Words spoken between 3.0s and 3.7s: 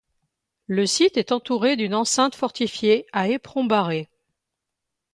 à éperon